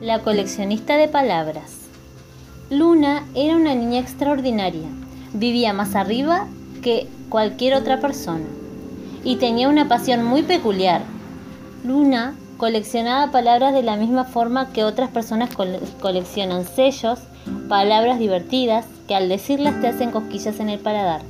La 0.00 0.20
coleccionista 0.20 0.96
de 0.96 1.08
palabras. 1.08 1.72
Luna 2.70 3.26
era 3.34 3.54
una 3.54 3.74
niña 3.74 4.00
extraordinaria. 4.00 4.88
Vivía 5.34 5.74
más 5.74 5.94
arriba 5.94 6.46
que 6.82 7.06
cualquier 7.28 7.74
otra 7.74 8.00
persona 8.00 8.46
y 9.24 9.36
tenía 9.36 9.68
una 9.68 9.88
pasión 9.88 10.24
muy 10.24 10.42
peculiar. 10.42 11.02
Luna 11.84 12.34
coleccionaba 12.56 13.30
palabras 13.30 13.74
de 13.74 13.82
la 13.82 13.96
misma 13.96 14.24
forma 14.24 14.72
que 14.72 14.84
otras 14.84 15.10
personas 15.10 15.50
coleccionan 16.00 16.64
sellos, 16.64 17.18
palabras 17.68 18.18
divertidas 18.18 18.86
que 19.06 19.14
al 19.14 19.28
decirlas 19.28 19.82
te 19.82 19.88
hacen 19.88 20.12
cosquillas 20.12 20.60
en 20.60 20.70
el 20.70 20.78
paladar, 20.78 21.20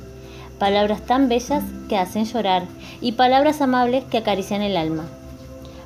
palabras 0.59 1.01
tan 1.01 1.27
bellas 1.27 1.65
que 1.89 1.97
hacen 1.97 2.23
llorar 2.23 2.63
y 3.01 3.11
palabras 3.11 3.59
amables 3.59 4.05
que 4.05 4.19
acarician 4.19 4.61
el 4.61 4.77
alma 4.77 5.03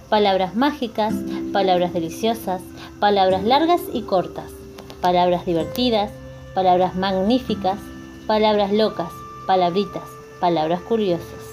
palabras 0.10 0.56
mágicas, 0.56 1.14
palabras 1.56 1.94
deliciosas, 1.94 2.62
palabras 3.00 3.46
largas 3.46 3.80
y 3.94 4.02
cortas, 4.02 4.52
palabras 5.00 5.46
divertidas, 5.46 6.12
palabras 6.54 6.98
magníficas, 6.98 7.80
palabras 8.28 8.74
locas, 8.74 9.08
palabritas, 9.48 10.04
palabras 10.42 10.82
curiosas. 10.82 11.46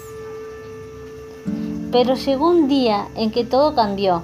Pero 1.93 2.15
llegó 2.15 2.49
un 2.49 2.67
día 2.67 3.07
en 3.15 3.31
que 3.31 3.45
todo 3.45 3.75
cambió. 3.75 4.23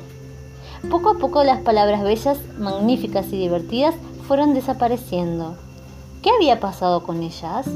Poco 0.90 1.12
a 1.12 1.18
poco 1.18 1.46
las 1.46 1.62
palabras 1.62 2.04
bellas, 2.04 2.40
magníficas 2.58 3.28
y 3.32 3.38
divertidas 3.38 3.96
fueron 4.28 4.54
desapareciendo. 4.54 5.56
¿Qué 6.22 6.30
había 6.30 6.60
pasado 6.60 7.04
con 7.04 7.24
ellas? 7.24 7.68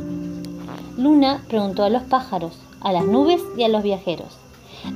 Luna 0.98 1.42
preguntó 1.48 1.86
a 1.86 1.90
los 1.90 2.04
pájaros, 2.04 2.60
a 2.82 2.92
las 2.92 3.06
nubes 3.06 3.40
y 3.56 3.64
a 3.64 3.70
los 3.70 3.82
viajeros 3.82 4.44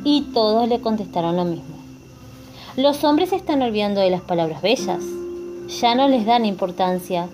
y 0.04 0.24
todos 0.34 0.68
le 0.68 0.82
contestaron 0.82 1.38
lo 1.38 1.46
mismo. 1.46 1.77
Los 2.78 3.04
hombres 3.04 3.30
se 3.30 3.38
están 3.38 3.64
olvidando 3.64 4.02
de 4.02 4.12
las 4.12 4.22
palabras 4.22 4.62
bellas. 4.62 5.04
Ya 5.82 5.96
no 5.96 6.08
les 6.08 6.28
dan 6.28 6.46
importancia. 6.46 7.28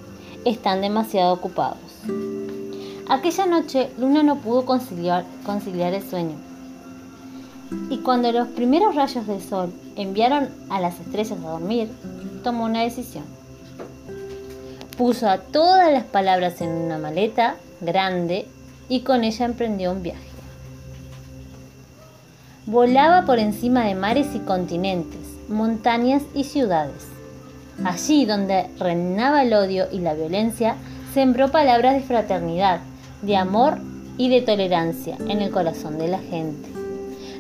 Están 0.46 0.80
demasiado 0.80 1.34
ocupados. 1.34 1.80
Aquella 3.10 3.46
noche 3.46 3.90
Luna 3.98 4.24
no 4.24 4.38
pudo 4.38 4.66
conciliar, 4.66 5.26
el 5.46 6.10
sueño. 6.10 6.38
Y 7.90 7.98
cuando 7.98 8.32
los 8.32 8.48
primeros 8.48 8.96
rayos 8.96 9.28
del 9.28 9.42
sol 9.42 9.74
enviaron 9.98 10.48
a 10.70 10.80
las 10.80 10.98
estrellas 11.02 11.38
a 11.44 11.50
dormir, 11.50 11.92
tomó 12.42 12.64
una 12.64 12.84
decisión. 12.84 13.26
Puso 14.98 15.28
a 15.28 15.40
todas 15.40 15.92
las 15.92 16.06
palabras 16.06 16.62
en 16.62 16.70
una 16.70 16.98
maleta 17.00 17.58
grande 17.82 18.48
y 18.88 19.02
con 19.02 19.26
ella 19.26 19.46
emprendió 19.46 19.92
un 19.92 20.04
viaje. 20.04 20.34
Volaba 22.66 23.26
por 23.26 23.40
encima 23.40 23.84
de 23.84 23.94
mares 23.94 24.28
y 24.36 24.40
continentes, 24.40 25.33
montañas 25.50 26.24
y 26.34 26.44
ciudades. 26.44 27.08
Allí 27.84 28.26
donde 28.26 28.68
reinaba 28.80 29.44
el 29.44 29.54
odio 29.54 29.88
y 29.92 30.00
la 30.00 30.14
violencia, 30.14 30.76
sembró 31.14 31.50
palabras 31.50 31.96
de 31.96 32.02
fraternidad, 32.02 32.80
de 33.22 33.36
amor 33.36 33.78
y 34.18 34.30
de 34.30 34.42
tolerancia 34.42 35.18
en 35.28 35.42
el 35.42 35.52
corazón 35.52 35.98
de 35.98 36.08
la 36.08 36.20
gente. 36.20 36.70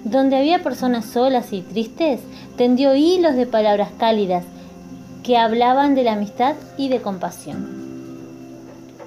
Donde 0.04 0.38
había 0.38 0.64
personas 0.64 1.06
solas 1.06 1.54
y 1.54 1.62
tristes, 1.62 2.20
tendió 2.58 2.96
hilos 2.96 3.36
de 3.36 3.46
palabras 3.46 3.90
cálidas 3.98 4.44
que 5.24 5.38
hablaban 5.38 5.96
de 5.96 6.04
la 6.04 6.14
amistad 6.14 6.56
y 6.78 6.90
de 6.90 7.00
compasión. 7.02 7.84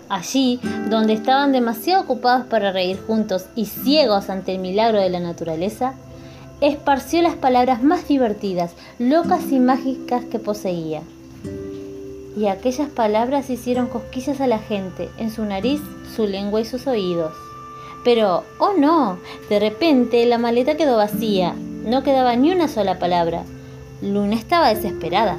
Allí, 0.09 0.61
donde 0.89 1.15
estaban 1.15 1.53
demasiado 1.53 2.05
ocupados 2.05 2.47
para 2.47 2.73
reír 2.73 2.99
juntos 3.07 3.47
y 3.57 3.67
ciegos 3.67 4.31
ante 4.31 4.55
el 4.55 4.61
milagro 4.61 5.01
de 5.01 5.11
la 5.11 5.21
naturaleza, 5.21 5.95
esparció 6.61 7.23
las 7.23 7.35
palabras 7.35 7.83
más 7.83 8.09
divertidas, 8.09 8.73
locas 8.99 9.51
y 9.51 9.61
mágicas 9.61 10.25
que 10.25 10.39
poseía. 10.39 11.03
Y 12.37 12.47
aquellas 12.49 12.89
palabras 12.89 13.51
hicieron 13.51 13.89
cosquillas 13.89 14.41
a 14.41 14.47
la 14.47 14.59
gente 14.59 15.09
en 15.19 15.31
su 15.31 15.45
nariz, 15.45 15.81
su 16.15 16.27
lengua 16.27 16.61
y 16.61 16.65
sus 16.65 16.87
oídos. 16.87 17.33
Pero, 18.05 18.45
oh 18.59 18.73
no, 18.79 19.19
de 19.49 19.59
repente 19.59 20.25
la 20.27 20.39
maleta 20.39 20.77
quedó 20.77 20.97
vacía, 20.97 21.55
no 21.85 22.03
quedaba 22.03 22.37
ni 22.37 22.53
una 22.53 22.69
sola 22.69 22.99
palabra. 22.99 23.45
Luna 24.03 24.37
estaba 24.37 24.69
desesperada. 24.69 25.39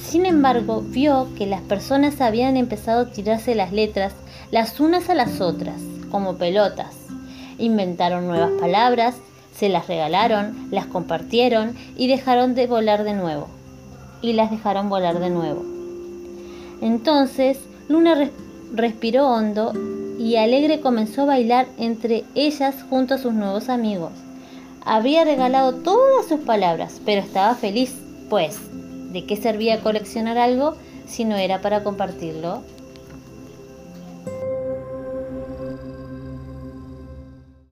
Sin 0.00 0.26
embargo, 0.26 0.82
vio 0.86 1.28
que 1.36 1.46
las 1.46 1.62
personas 1.62 2.20
habían 2.20 2.56
empezado 2.56 3.02
a 3.02 3.10
tirarse 3.10 3.54
las 3.54 3.72
letras 3.72 4.14
las 4.50 4.78
unas 4.78 5.10
a 5.10 5.14
las 5.14 5.40
otras, 5.40 5.80
como 6.10 6.36
pelotas. 6.36 6.94
Inventaron 7.58 8.28
nuevas 8.28 8.52
palabras 8.60 9.16
se 9.58 9.68
las 9.68 9.88
regalaron, 9.88 10.68
las 10.70 10.86
compartieron 10.86 11.74
y 11.96 12.08
dejaron 12.08 12.54
de 12.54 12.66
volar 12.66 13.04
de 13.04 13.14
nuevo. 13.14 13.48
Y 14.22 14.32
las 14.34 14.50
dejaron 14.50 14.88
volar 14.88 15.18
de 15.18 15.30
nuevo. 15.30 15.64
Entonces 16.80 17.58
Luna 17.88 18.30
respiró 18.72 19.28
hondo 19.28 19.72
y 20.18 20.36
alegre 20.36 20.80
comenzó 20.80 21.22
a 21.22 21.26
bailar 21.26 21.66
entre 21.78 22.24
ellas 22.34 22.74
junto 22.88 23.14
a 23.14 23.18
sus 23.18 23.32
nuevos 23.32 23.68
amigos. 23.68 24.12
Había 24.84 25.24
regalado 25.24 25.74
todas 25.74 26.26
sus 26.26 26.40
palabras, 26.40 27.00
pero 27.04 27.20
estaba 27.20 27.54
feliz, 27.54 27.94
pues, 28.30 28.58
¿de 29.12 29.24
qué 29.24 29.36
servía 29.36 29.80
coleccionar 29.80 30.38
algo 30.38 30.76
si 31.06 31.24
no 31.24 31.36
era 31.36 31.60
para 31.60 31.82
compartirlo? 31.82 32.62